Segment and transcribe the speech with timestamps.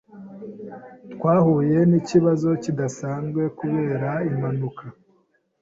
[1.13, 4.83] Twahuye nikibazo kidasanzwe kubera impanuka.